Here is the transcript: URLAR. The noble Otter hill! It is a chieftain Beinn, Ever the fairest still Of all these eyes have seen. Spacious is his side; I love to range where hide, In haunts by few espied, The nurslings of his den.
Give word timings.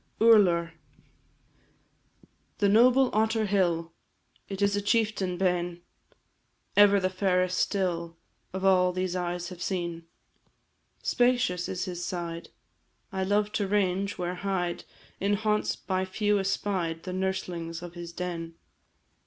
URLAR. 0.19 0.73
The 2.57 2.67
noble 2.67 3.11
Otter 3.13 3.45
hill! 3.45 3.93
It 4.49 4.59
is 4.59 4.75
a 4.75 4.81
chieftain 4.81 5.37
Beinn, 5.37 5.81
Ever 6.75 6.99
the 6.99 7.07
fairest 7.11 7.59
still 7.59 8.17
Of 8.51 8.65
all 8.65 8.93
these 8.93 9.15
eyes 9.15 9.49
have 9.49 9.61
seen. 9.61 10.07
Spacious 11.03 11.69
is 11.69 11.85
his 11.85 12.03
side; 12.03 12.49
I 13.11 13.23
love 13.23 13.51
to 13.51 13.67
range 13.67 14.17
where 14.17 14.33
hide, 14.41 14.85
In 15.19 15.35
haunts 15.35 15.75
by 15.75 16.05
few 16.05 16.39
espied, 16.39 17.03
The 17.03 17.13
nurslings 17.13 17.83
of 17.83 17.93
his 17.93 18.11
den. 18.11 18.55